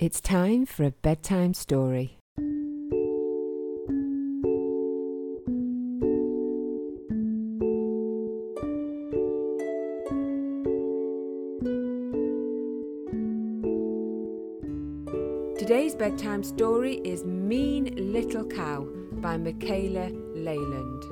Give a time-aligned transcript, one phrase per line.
[0.00, 2.20] It's time for a bedtime story.
[15.58, 21.02] Today's bedtime story is Mean Little Cow by Michaela Leyland.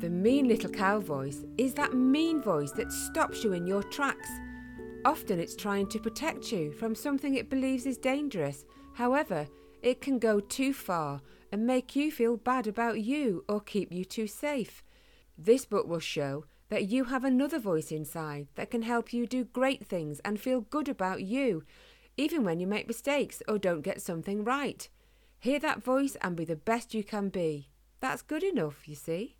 [0.00, 4.28] The mean little cow voice is that mean voice that stops you in your tracks.
[5.06, 8.64] Often it's trying to protect you from something it believes is dangerous.
[8.94, 9.46] However,
[9.80, 11.20] it can go too far
[11.52, 14.82] and make you feel bad about you or keep you too safe.
[15.38, 19.44] This book will show that you have another voice inside that can help you do
[19.44, 21.62] great things and feel good about you,
[22.16, 24.88] even when you make mistakes or don't get something right.
[25.38, 27.68] Hear that voice and be the best you can be.
[28.00, 29.35] That's good enough, you see.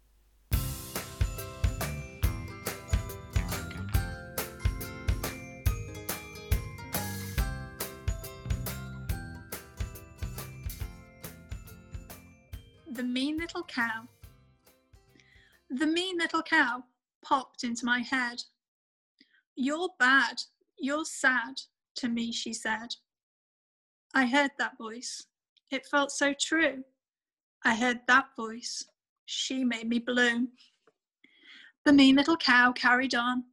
[13.57, 14.03] Little cow.
[15.71, 16.85] The mean little cow
[17.25, 18.43] popped into my head.
[19.55, 20.43] You're bad,
[20.79, 21.55] you're sad,
[21.97, 22.89] to me, she said.
[24.15, 25.27] I heard that voice.
[25.71, 26.85] It felt so true.
[27.65, 28.85] I heard that voice.
[29.25, 30.49] She made me blue.
[31.87, 33.45] The mean little cow carried on.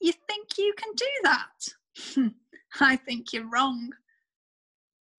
[0.00, 2.32] You think you can do that?
[2.80, 3.90] I think you're wrong.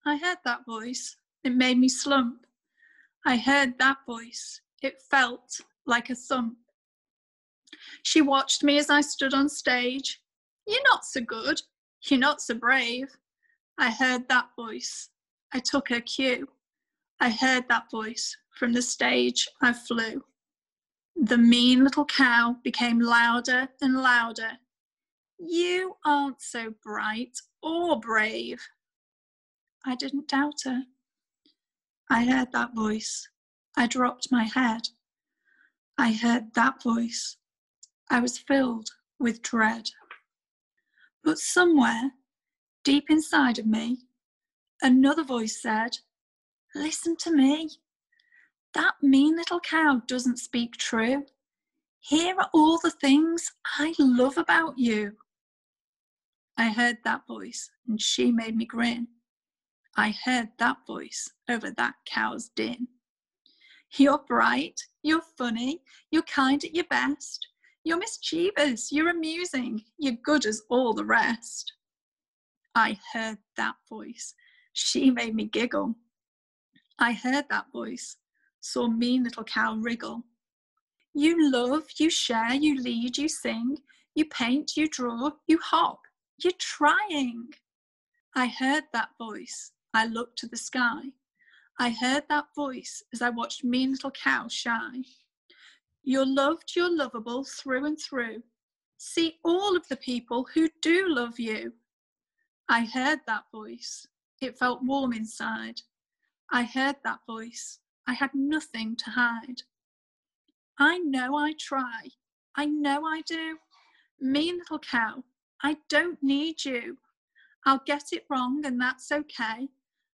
[0.04, 1.16] I heard that voice.
[1.44, 2.44] It made me slump.
[3.26, 4.60] I heard that voice.
[4.82, 6.56] It felt like a thump.
[8.02, 10.20] She watched me as I stood on stage.
[10.66, 11.60] You're not so good.
[12.04, 13.16] You're not so brave.
[13.78, 15.10] I heard that voice.
[15.52, 16.48] I took her cue.
[17.20, 18.36] I heard that voice.
[18.58, 20.22] From the stage, I flew.
[21.16, 24.52] The mean little cow became louder and louder.
[25.38, 28.60] You aren't so bright or brave.
[29.84, 30.82] I didn't doubt her.
[32.10, 33.28] I heard that voice.
[33.76, 34.88] I dropped my head.
[35.98, 37.36] I heard that voice.
[38.10, 39.90] I was filled with dread.
[41.22, 42.12] But somewhere,
[42.82, 43.98] deep inside of me,
[44.80, 45.98] another voice said,
[46.74, 47.70] Listen to me.
[48.74, 51.24] That mean little cow doesn't speak true.
[52.00, 55.16] Here are all the things I love about you.
[56.56, 59.08] I heard that voice, and she made me grin.
[59.98, 62.86] I heard that voice over that cow's din.
[63.96, 65.82] You're bright, you're funny,
[66.12, 67.44] you're kind at your best.
[67.82, 71.72] You're mischievous, you're amusing, you're good as all the rest.
[72.76, 74.34] I heard that voice.
[74.72, 75.96] She made me giggle.
[77.00, 78.18] I heard that voice,
[78.60, 80.22] saw mean little cow wriggle.
[81.12, 83.78] You love, you share, you lead, you sing,
[84.14, 86.02] you paint, you draw, you hop,
[86.40, 87.48] you're trying.
[88.36, 89.72] I heard that voice.
[89.94, 91.12] I looked to the sky.
[91.78, 95.04] I heard that voice as I watched mean little cow shy.
[96.02, 98.42] You're loved, you're lovable through and through.
[98.98, 101.72] See all of the people who do love you.
[102.68, 104.06] I heard that voice.
[104.40, 105.80] It felt warm inside.
[106.50, 107.78] I heard that voice.
[108.06, 109.62] I had nothing to hide.
[110.78, 112.08] I know I try.
[112.56, 113.58] I know I do.
[114.20, 115.22] Mean little cow,
[115.62, 116.98] I don't need you.
[117.66, 119.68] I'll get it wrong, and that's okay.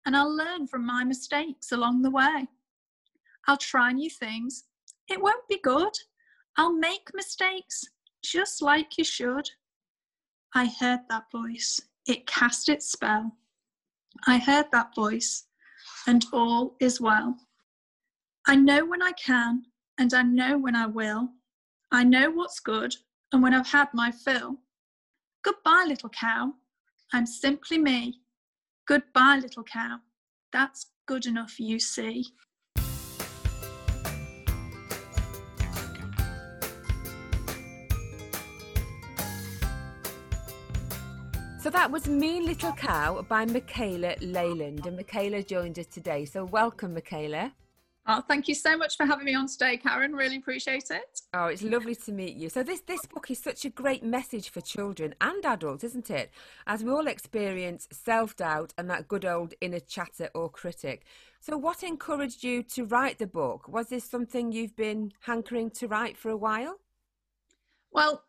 [0.06, 2.48] And I'll learn from my mistakes along the way.
[3.46, 4.64] I'll try new things
[5.10, 5.92] it won't be good.
[6.56, 7.84] I'll make mistakes,
[8.24, 9.50] just like you should.
[10.54, 11.80] I heard that voice.
[12.06, 13.36] It cast its spell.
[14.28, 15.46] I heard that voice,
[16.06, 17.36] and all is well.
[18.46, 19.64] I know when I can,
[19.98, 21.30] and I know when I will.
[21.90, 22.94] I know what's good,
[23.32, 24.58] and when I've had my fill.
[25.42, 26.54] Goodbye, little cow.
[27.12, 28.20] I'm simply me.
[28.90, 29.98] Goodbye, little cow.
[30.52, 32.26] That's good enough, you see.
[41.60, 44.84] So that was Mean Little Cow by Michaela Leyland.
[44.84, 46.24] And Michaela joined us today.
[46.24, 47.52] So welcome, Michaela.
[48.06, 50.14] Oh, thank you so much for having me on today, Karen.
[50.14, 51.20] Really appreciate it.
[51.34, 52.48] Oh, it's lovely to meet you.
[52.48, 56.30] So this this book is such a great message for children and adults, isn't it?
[56.66, 61.04] As we all experience self-doubt and that good old inner chatter or critic.
[61.40, 63.68] So what encouraged you to write the book?
[63.68, 66.78] Was this something you've been hankering to write for a while?
[67.92, 68.24] Well,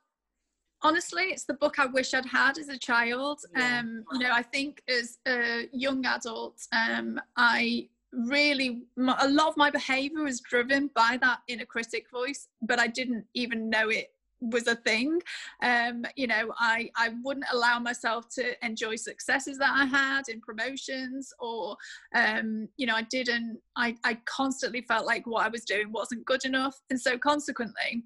[0.83, 3.79] honestly it's the book i wish i'd had as a child yeah.
[3.79, 9.57] um you know i think as a young adult um i really a lot of
[9.57, 14.11] my behavior was driven by that inner critic voice but i didn't even know it
[14.41, 15.21] was a thing.
[15.61, 20.41] Um you know i i wouldn't allow myself to enjoy successes that i had in
[20.41, 21.77] promotions or
[22.15, 26.25] um you know i didn't i i constantly felt like what i was doing wasn't
[26.25, 26.75] good enough.
[26.89, 28.03] And so consequently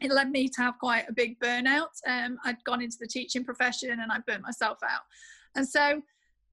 [0.00, 1.94] it led me to have quite a big burnout.
[2.06, 5.02] Um i'd gone into the teaching profession and i burnt myself out.
[5.56, 6.02] And so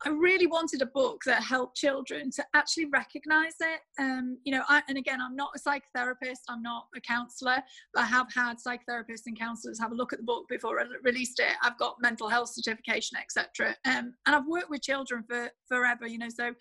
[0.06, 3.82] I really wanted a book that helped children to actually recognize it.
[4.00, 7.58] Um, you know, I, and again, I'm not a psychotherapist, I'm not a counselor,
[7.94, 10.86] but I have had psychotherapists and counselors have a look at the book before I
[11.04, 11.54] released it.
[11.62, 13.76] I've got mental health certification, etc.
[13.86, 16.08] Um, and I've worked with children for forever.
[16.08, 16.54] You know, so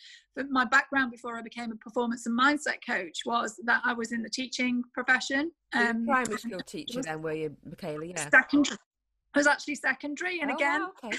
[0.51, 4.23] my background before I became a performance and mindset coach was that I was in
[4.23, 5.51] the teaching profession.
[5.75, 8.05] Um, primary school teacher, then, were you, Michaela?
[8.05, 8.29] Yeah.
[8.29, 8.77] Secondary.
[9.35, 10.81] I was actually secondary, and oh, again.
[10.83, 11.19] Wow, okay.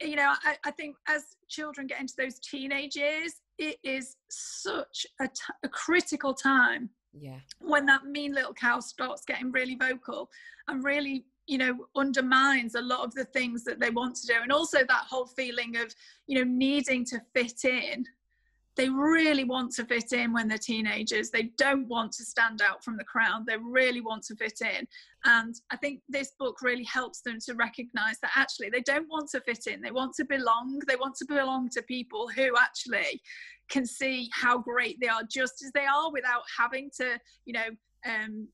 [0.00, 5.06] You know, I, I, think as children get into those teenage years, it is such
[5.20, 6.90] a, t- a critical time.
[7.12, 7.38] Yeah.
[7.60, 10.30] When that mean little cow starts getting really vocal
[10.68, 14.34] and really, you know, undermines a lot of the things that they want to do.
[14.42, 15.94] And also that whole feeling of,
[16.26, 18.04] you know, needing to fit in
[18.76, 21.30] they really want to fit in when they're teenagers.
[21.30, 23.44] They don't want to stand out from the crowd.
[23.46, 24.86] They really want to fit in.
[25.24, 29.28] And I think this book really helps them to recognize that actually they don't want
[29.30, 29.82] to fit in.
[29.82, 30.80] They want to belong.
[30.86, 33.20] They want to belong to people who actually
[33.70, 37.68] can see how great they are just as they are without having to, you know,
[38.06, 38.48] um,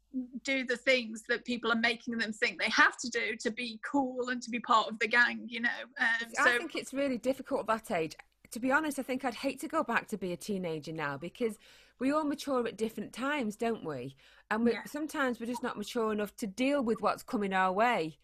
[0.44, 3.78] do the things that people are making them think they have to do to be
[3.88, 5.68] cool and to be part of the gang, you know.
[6.00, 8.16] Um, I so, think it's really difficult at that age
[8.50, 11.16] to be honest, I think I'd hate to go back to be a teenager now
[11.16, 11.58] because
[11.98, 14.16] we all mature at different times, don't we?
[14.50, 14.84] And we, yeah.
[14.84, 18.18] sometimes we're just not mature enough to deal with what's coming our way.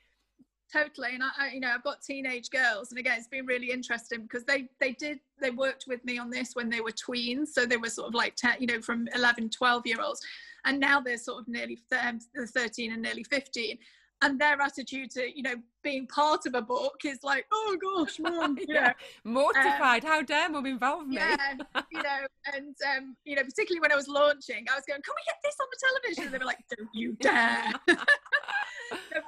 [0.72, 3.70] Totally, and I, I, you know, I've got teenage girls, and again, it's been really
[3.70, 7.48] interesting because they they did they worked with me on this when they were tweens,
[7.48, 10.22] so they were sort of like 10, you know, from 11, 12 year olds,
[10.64, 13.76] and now they're sort of nearly 13 and nearly 15
[14.22, 18.18] and their attitude to you know being part of a book is like oh gosh
[18.20, 18.92] mom yeah.
[19.24, 20.04] mortified.
[20.04, 21.16] Um, how dare mum involve me?
[21.16, 21.54] yeah
[21.90, 22.20] you know
[22.54, 25.36] and um you know particularly when i was launching i was going can we get
[25.42, 26.24] this on the television?
[26.24, 27.72] And they were like don't you dare.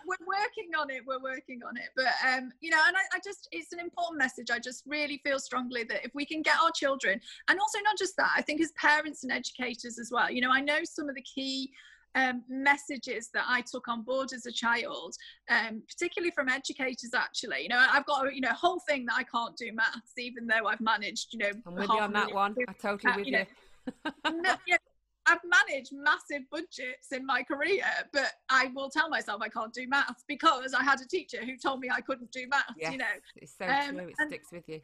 [0.06, 1.88] We're working on it we're working on it.
[1.96, 4.50] But um you know and I, I just it's an important message.
[4.50, 7.96] I just really feel strongly that if we can get our children and also not
[7.98, 11.08] just that i think as parents and educators as well you know i know some
[11.08, 11.70] of the key
[12.14, 15.14] um, messages that I took on board as a child,
[15.50, 17.10] um, particularly from educators.
[17.14, 20.12] Actually, you know, I've got you know a whole thing that I can't do maths,
[20.18, 21.28] even though I've managed.
[21.32, 22.54] You know, I'm with you on that one.
[22.68, 23.38] I totally uh, with you.
[23.38, 24.42] you.
[24.42, 24.78] no, you know,
[25.26, 29.88] I've managed massive budgets in my career, but I will tell myself I can't do
[29.88, 32.74] maths because I had a teacher who told me I couldn't do maths.
[32.76, 33.06] Yes, you know,
[33.36, 34.08] it's so um, true.
[34.08, 34.80] It sticks with you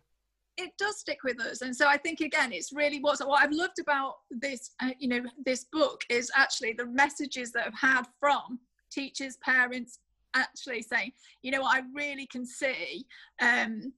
[0.60, 1.62] it does stick with us.
[1.62, 5.08] And so i think again it's really what's what i've loved about this uh, you
[5.08, 8.58] know this book is actually the messages that i've had from
[8.90, 10.00] teachers parents
[10.34, 11.12] actually saying
[11.42, 13.06] you know i really can see
[13.40, 13.92] um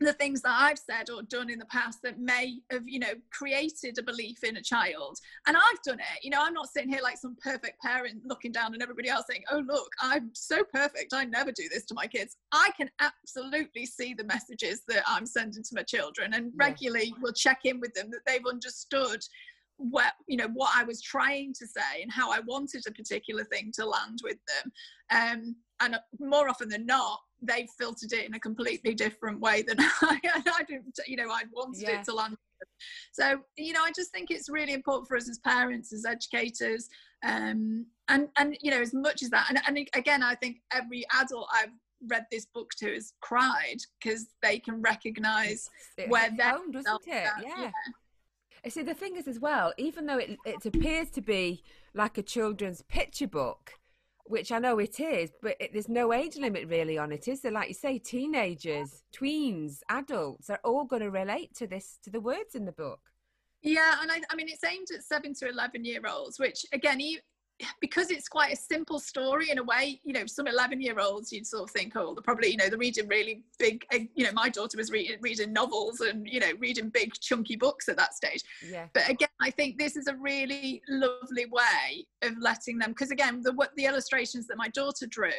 [0.00, 3.14] the things that I've said or done in the past that may have, you know,
[3.30, 5.18] created a belief in a child.
[5.46, 6.22] And I've done it.
[6.24, 9.24] You know, I'm not sitting here like some perfect parent looking down on everybody else
[9.28, 11.12] saying, oh, look, I'm so perfect.
[11.12, 12.36] I never do this to my kids.
[12.52, 17.32] I can absolutely see the messages that I'm sending to my children and regularly will
[17.32, 19.20] check in with them that they've understood
[19.78, 23.44] what you know what I was trying to say and how I wanted a particular
[23.44, 24.72] thing to land with them.
[25.10, 29.76] Um, and more often than not, they've filtered it in a completely different way than
[30.02, 32.00] I, I didn't, you know, I wanted yeah.
[32.00, 32.36] it to land.
[33.12, 36.88] So, you know, I just think it's really important for us as parents, as educators,
[37.24, 41.04] um, and and you know, as much as that, and, and again, I think every
[41.20, 41.72] adult I've
[42.06, 45.68] read this book to has cried because they can recognise
[46.08, 46.50] where they're.
[46.50, 47.12] Home, doesn't it?
[47.12, 47.70] At, yeah.
[48.64, 48.70] yeah.
[48.70, 51.62] See, the thing is, as well, even though it, it appears to be
[51.94, 53.77] like a children's picture book,
[54.28, 57.40] which I know it is, but it, there's no age limit really on it, is
[57.40, 57.52] there?
[57.52, 62.20] Like you say, teenagers, tweens, adults are all going to relate to this, to the
[62.20, 63.00] words in the book.
[63.62, 67.00] Yeah, and I, I mean, it's aimed at seven to 11 year olds, which again,
[67.80, 71.32] because it's quite a simple story in a way, you know, some 11 year olds,
[71.32, 74.24] you'd sort of think, oh, they're probably, you know, they're reading really big, eh, you
[74.24, 77.96] know, my daughter was reading, reading novels and, you know, reading big chunky books at
[77.96, 78.42] that stage.
[78.64, 78.86] Yeah.
[78.92, 83.40] But again, I think this is a really lovely way of letting them, because again,
[83.42, 85.30] the, what the illustrations that my daughter drew,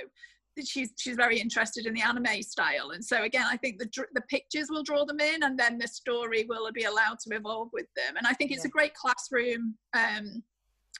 [0.65, 4.21] she's she's very interested in the anime style and so again i think the the
[4.23, 7.85] pictures will draw them in and then the story will be allowed to evolve with
[7.95, 8.67] them and i think it's yeah.
[8.67, 10.43] a great classroom um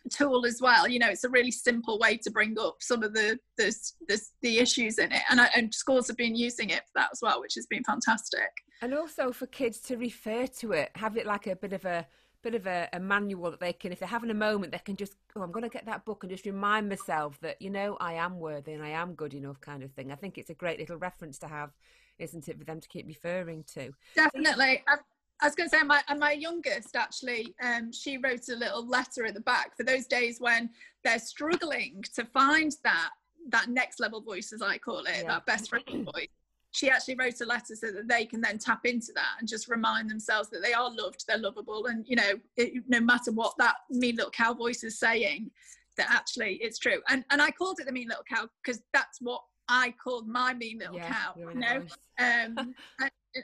[0.10, 3.14] tool as well you know it's a really simple way to bring up some of
[3.14, 3.76] the the,
[4.08, 7.10] the, the issues in it and, I, and schools have been using it for that
[7.12, 8.50] as well which has been fantastic
[8.82, 12.08] and also for kids to refer to it have it like a bit of a
[12.42, 14.96] bit of a, a, manual that they can, if they're having a moment, they can
[14.96, 17.98] just, oh, I'm going to get that book and just remind myself that, you know,
[18.00, 20.12] I am worthy and I am good enough kind of thing.
[20.12, 21.72] I think it's a great little reference to have,
[22.18, 23.92] isn't it, for them to keep referring to?
[24.16, 24.84] Definitely.
[24.88, 24.96] I,
[25.42, 28.86] I was going to say, my, and my youngest actually, um, she wrote a little
[28.86, 30.70] letter at the back for those days when
[31.04, 33.12] they're struggling to find that
[33.52, 35.28] that next level voice, as I call it, yeah.
[35.28, 36.28] that best friend voice
[36.72, 39.68] she actually wrote a letter so that they can then tap into that and just
[39.68, 43.54] remind themselves that they are loved, they're lovable, and you know, it, no matter what
[43.58, 45.50] that mean little cow voice is saying,
[45.98, 47.02] that actually it's true.
[47.10, 50.54] And and I called it the mean little cow because that's what I called my
[50.54, 51.34] mean little yeah, cow.
[51.38, 51.86] You know,
[52.20, 52.76] um,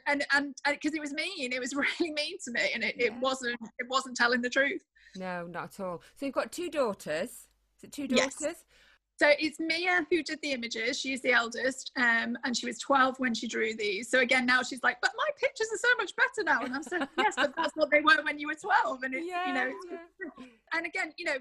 [0.08, 3.08] and and because it was mean, it was really mean to me, and it, yeah.
[3.08, 4.84] it wasn't it wasn't telling the truth.
[5.16, 6.02] No, not at all.
[6.16, 7.30] So you've got two daughters.
[7.30, 8.36] Is it two daughters?
[8.42, 8.56] Yes.
[9.18, 11.00] So it's Mia who did the images.
[11.00, 14.12] She's the eldest, um, and she was 12 when she drew these.
[14.12, 16.84] So again, now she's like, "But my pictures are so much better now." And I'm
[16.84, 19.54] saying, "Yes, but that's what they were when you were 12." And it, yeah, you
[19.54, 20.46] know, yeah.
[20.74, 21.38] and again, you know,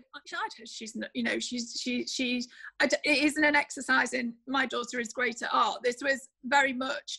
[0.67, 2.47] she's not, you know, she's she she's
[2.81, 5.81] it isn't an exercise in my daughter is great at art.
[5.83, 7.19] This was very much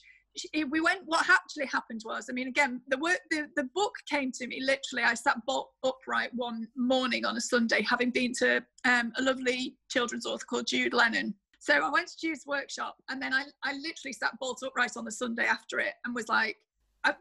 [0.69, 4.31] we went what actually happened was i mean again the work the, the book came
[4.31, 8.63] to me literally i sat bolt upright one morning on a sunday having been to
[8.85, 11.33] um, a lovely children's author called jude lennon.
[11.59, 15.05] So i went to jude's workshop and then i, I literally sat bolt upright on
[15.05, 16.57] the sunday after it and was like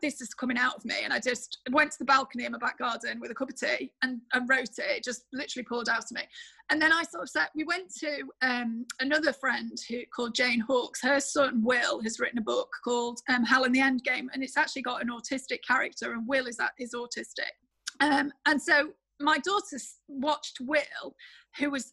[0.00, 0.96] this is coming out of me.
[1.02, 3.56] And I just went to the balcony in my back garden with a cup of
[3.56, 4.96] tea and, and wrote it.
[4.96, 6.22] It just literally poured out of me.
[6.70, 10.60] And then I sort of said, we went to um, another friend who called Jane
[10.60, 11.02] Hawkes.
[11.02, 14.42] Her son Will has written a book called um, Hal and the End Game, and
[14.42, 17.52] it's actually got an autistic character, and Will is is autistic.
[18.00, 19.76] Um, and so my daughter
[20.08, 21.14] watched Will,
[21.58, 21.92] who was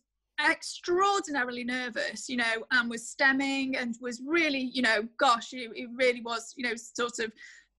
[0.49, 5.85] extraordinarily nervous, you know, and was stimming and was really, you know, gosh, he, he
[5.95, 7.31] really was, you know, sort of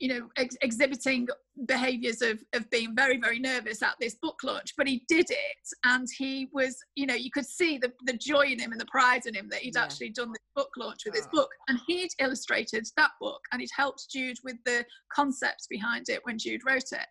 [0.03, 1.29] you know, ex- exhibiting
[1.69, 5.69] behaviors of, of being very, very nervous at this book launch, but he did it.
[5.85, 8.87] And he was, you know, you could see the, the joy in him and the
[8.87, 9.85] pride in him that he'd yeah.
[9.85, 11.19] actually done this book launch with oh.
[11.19, 11.51] his book.
[11.69, 16.37] And he'd illustrated that book and he'd helped Jude with the concepts behind it when
[16.37, 17.07] Jude wrote it.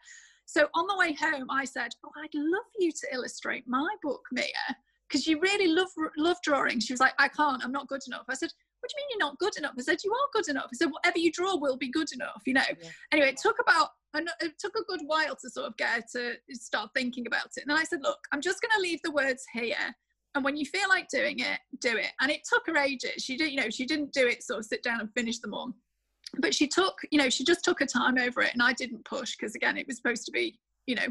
[0.45, 4.19] So on the way home, I said, Oh, I'd love you to illustrate my book,
[4.33, 4.75] Mia,
[5.07, 6.81] because you really love love drawing.
[6.81, 8.25] She was like, I can't, I'm not good enough.
[8.27, 8.49] I said,
[8.81, 9.73] what do you mean you're not good enough?
[9.77, 10.65] I said, you are good enough.
[10.65, 12.61] I said, whatever you draw will be good enough, you know.
[12.81, 12.89] Yeah.
[13.11, 16.89] Anyway, it took about it took a good while to sort of get to start
[16.93, 17.63] thinking about it.
[17.67, 19.95] And I said, look, I'm just going to leave the words here.
[20.35, 22.11] And when you feel like doing it, do it.
[22.19, 23.23] And it took her ages.
[23.23, 25.53] She did, you know, she didn't do it sort of sit down and finish them
[25.53, 25.73] all.
[26.39, 28.53] But she took, you know, she just took her time over it.
[28.53, 31.07] And I didn't push because again, it was supposed to be, you know,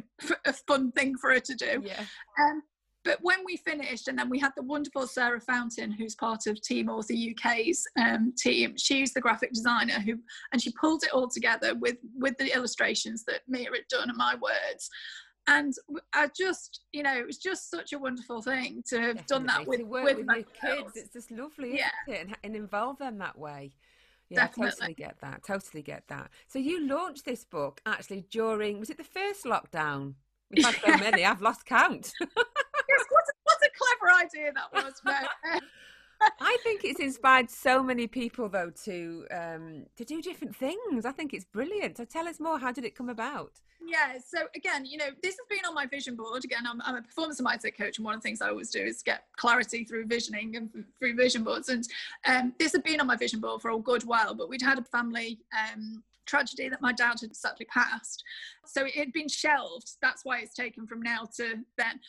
[0.47, 1.83] a fun thing for her to do.
[1.85, 2.05] Yeah.
[2.39, 2.63] Um,
[3.05, 6.61] but when we finished, and then we had the wonderful Sarah Fountain, who's part of
[6.61, 8.75] Team Author UK's um, team.
[8.77, 10.19] She's the graphic designer who,
[10.53, 14.19] and she pulled it all together with with the illustrations that Mia had done and
[14.19, 14.91] my words.
[15.47, 15.75] And
[16.15, 19.25] I just, you know, it was just such a wonderful thing to have Definitely.
[19.27, 20.93] done that with, with, with my kids.
[20.95, 21.89] It's just lovely, yeah.
[22.07, 22.21] It?
[22.21, 23.73] And, and involve them that way.
[24.29, 24.71] Yeah, Definitely.
[24.71, 25.43] totally get that.
[25.45, 26.31] Totally get that.
[26.47, 30.15] So you launched this book actually during was it the first lockdown?
[30.51, 32.13] We've had so many, I've lost count.
[34.01, 35.01] clever idea that was.
[36.41, 41.07] I think it's inspired so many people though to um, to do different things.
[41.07, 41.97] I think it's brilliant.
[41.97, 42.59] So tell us more.
[42.59, 43.53] How did it come about?
[43.83, 44.19] Yeah.
[44.25, 46.45] So again, you know, this has been on my vision board.
[46.45, 48.71] Again, I'm, I'm a performance and mindset coach, and one of the things I always
[48.71, 51.71] do is get clarity through visioning and through vision boards.
[51.71, 51.85] And
[52.27, 54.79] um, this had been on my vision board for a good while, but we'd had
[54.79, 58.23] a family um, tragedy that my dad had sadly passed.
[58.67, 59.93] So it had been shelved.
[60.03, 62.01] That's why it's taken from now to then.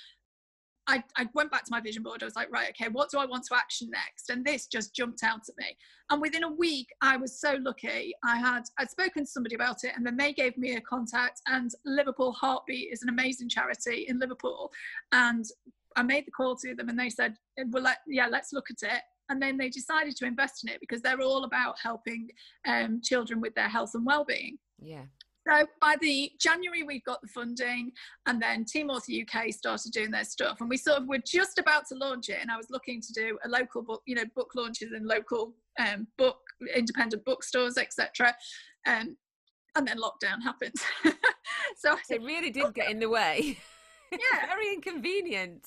[0.88, 2.24] I, I went back to my vision board.
[2.24, 4.30] I was like, right, okay, what do I want to action next?
[4.30, 5.78] And this just jumped out at me.
[6.10, 8.14] And within a week, I was so lucky.
[8.24, 11.42] I had I'd spoken to somebody about it, and then they gave me a contact.
[11.48, 14.72] And Liverpool Heartbeat is an amazing charity in Liverpool,
[15.12, 15.46] and
[15.96, 17.36] I made the call to them, and they said,
[17.70, 19.02] well, let, yeah, let's look at it.
[19.30, 22.30] And then they decided to invest in it because they're all about helping
[22.68, 24.58] um, children with their health and well-being.
[24.82, 25.04] Yeah.
[25.48, 27.92] So by the January, we got the funding,
[28.28, 31.58] and then Team Author UK started doing their stuff, and we sort of were just
[31.58, 32.38] about to launch it.
[32.42, 35.54] And I was looking to do a local book, you know, book launches in local
[35.80, 36.38] um, book
[36.76, 38.36] independent bookstores, etc.
[38.86, 39.18] Um,
[39.76, 40.76] and then lockdown happened.
[41.78, 43.58] so it really did get in the way.
[44.12, 45.66] Yeah, very inconvenient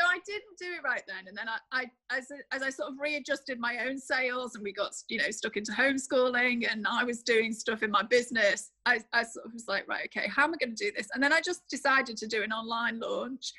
[0.00, 1.28] so I didn't do it right then.
[1.28, 4.72] And then I, I as, as I sort of readjusted my own sales and we
[4.72, 9.00] got, you know, stuck into homeschooling and I was doing stuff in my business, I,
[9.12, 11.08] I sort of was like, right, okay, how am I going to do this?
[11.14, 13.52] And then I just decided to do an online launch.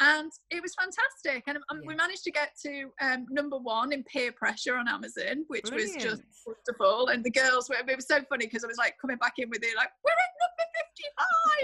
[0.00, 1.44] And it was fantastic.
[1.46, 1.88] And um, Yeah.
[1.88, 5.94] we managed to get to um, number one in peer pressure on Amazon, which was
[5.96, 7.08] just wonderful.
[7.08, 9.50] And the girls were, it was so funny because I was like coming back in
[9.50, 10.64] with it, like, we're at number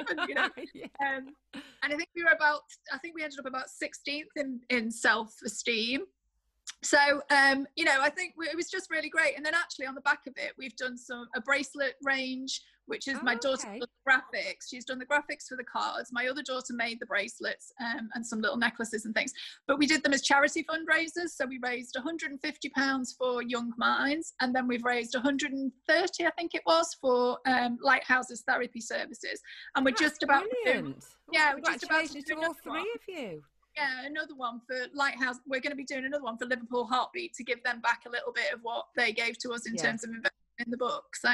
[0.05, 0.19] 55.
[0.19, 1.17] And, you know, yeah.
[1.17, 1.35] um,
[1.83, 2.61] and I think we were about,
[2.93, 6.03] I think we ended up about 16th in, in self esteem.
[6.83, 9.37] So, um, you know, I think we, it was just really great.
[9.37, 13.09] And then actually on the back of it, we've done some a bracelet range, which
[13.09, 13.81] is my Oh, daughter okay.
[14.09, 14.69] graphics.
[14.71, 16.11] She's done the graphics for the cards.
[16.13, 19.33] My other daughter made the bracelets um, and some little necklaces and things.
[19.67, 21.31] But we did them as charity fundraisers.
[21.31, 26.55] So we raised 150 pounds for Young Minds, and then we've raised 130, I think
[26.55, 29.41] it was, for um, Lighthouses therapy services.
[29.75, 31.05] And we're just about to do Brilliant.
[31.33, 32.81] yeah, we're just about to do to all three one.
[32.95, 33.43] of you.
[33.77, 35.37] yeah, another one for Lighthouse.
[35.47, 38.11] We're going to be doing another one for Liverpool Heartbeat to give them back a
[38.11, 39.83] little bit of what they gave to us in Yeah.
[39.83, 40.33] terms of investment
[40.65, 41.05] in the book.
[41.17, 41.31] So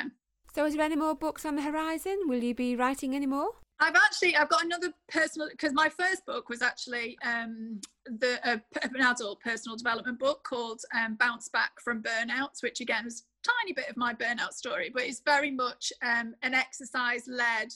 [0.54, 2.18] So, is there any more books on the horizon?
[2.26, 3.52] Will you be writing any more?
[3.80, 8.58] I've actually I've got another personal because my first book was actually um, the uh,
[8.82, 13.48] an adult personal development book called um, Bounce Back from Burnouts, which again is a
[13.48, 17.68] tiny bit of my burnout story, but it's very much um, an exercise led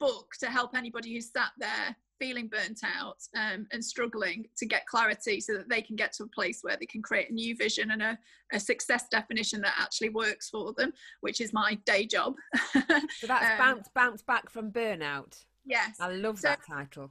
[0.00, 4.86] book to help anybody who's sat there feeling burnt out um, and struggling to get
[4.86, 7.56] clarity so that they can get to a place where they can create a new
[7.56, 8.16] vision and a,
[8.52, 12.34] a success definition that actually works for them, which is my day job.
[13.20, 15.32] So that's Um, bounce, bounce back from burnout.
[15.66, 15.96] yes.
[15.98, 17.10] I love So- that title.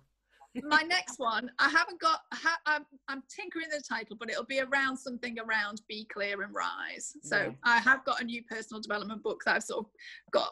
[0.75, 4.59] my next one i haven't got ha, I'm, I'm tinkering the title but it'll be
[4.59, 7.51] around something around be clear and rise so Yeah.
[7.63, 9.91] i have got a new personal development book that i've sort of
[10.33, 10.51] got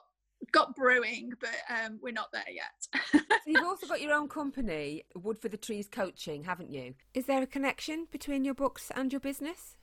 [0.51, 5.03] got brewing but um, we're not there yet So you've also got your own company,
[5.15, 6.95] Wood for the Trees Coaching, haven't you?
[7.13, 9.77] Is there a connection between your books and your business?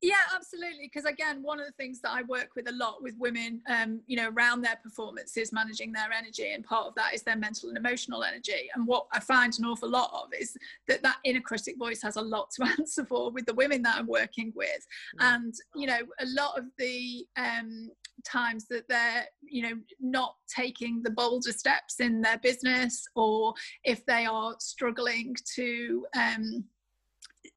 [0.00, 0.90] Yeah, absolutely.
[0.92, 4.00] Because again, one of the things that I work with a lot with women, um,
[4.06, 7.68] you know, around their performances, managing their energy, and part of that is their mental
[7.68, 8.70] and emotional energy.
[8.74, 12.16] And what I find an awful lot of is that that inner critic voice has
[12.16, 14.86] a lot to answer for with the women that I'm working with.
[15.20, 15.36] Mm.
[15.36, 17.90] And you know, a lot of the um,
[18.24, 24.06] times that they're, you know, not taking the bolder steps in their business, or if
[24.06, 26.64] they are struggling to um,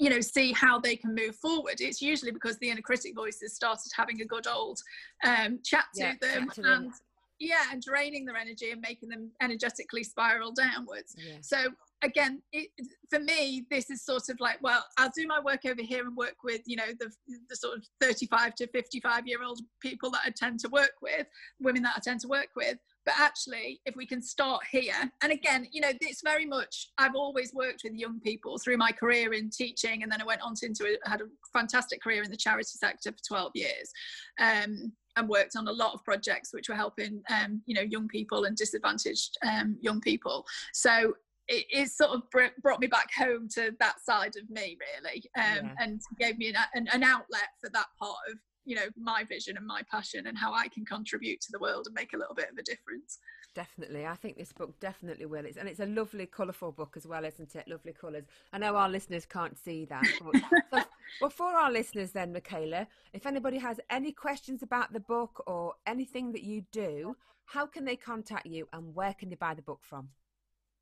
[0.02, 3.54] you know see how they can move forward it's usually because the inner critic voices
[3.54, 4.80] started having a good old
[5.24, 6.84] um, chat to Yeah, them chat to them.
[6.86, 6.94] and
[7.40, 11.36] yeah and draining their energy and making them energetically spiral downwards Yeah.
[11.42, 11.58] so
[12.04, 12.70] again it,
[13.10, 16.16] for me this is sort of like well i'll do my work over here and
[16.16, 17.12] work with you know the,
[17.50, 21.28] the sort of 35 to 55 year old people that i tend to work with
[21.60, 22.78] women that i tend to work with.
[23.06, 27.16] But actually if we can start here and again you know it's very much i've
[27.16, 30.54] always worked with young people through my career in teaching and then i went on
[30.56, 33.92] to into a, had a fantastic career in the charity sector for 12 years
[34.40, 38.08] um, and worked on a lot of projects which were helping um, you know young
[38.08, 40.46] people and disadvantaged um, young people.
[40.74, 41.14] So
[41.52, 45.24] it, it sort of br- brought me back home to that side of me really
[45.38, 45.74] um, Yeah.
[45.80, 49.58] and gave me an, an, an outlet for that part of you know my vision
[49.58, 52.36] and my passion and how i can contribute to the world and make a little
[52.36, 53.20] bit of a difference
[53.54, 54.06] Definitely.
[54.06, 55.46] I think this book definitely will.
[55.46, 57.68] It's, and it's a lovely, colourful book as well, isn't it?
[57.68, 58.24] Lovely colours.
[58.54, 60.06] I know our listeners can't see that.
[60.24, 60.86] But, so,
[61.22, 65.74] well, for our listeners then, Michaela, if anybody has any questions about the book or
[65.86, 69.62] anything that you do, how can they contact you and where can they buy the
[69.62, 70.08] book from?